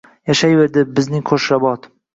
Yashayverdi 0.29 0.85
bizning 1.01 1.25
Qo‘shrabot. 1.33 1.93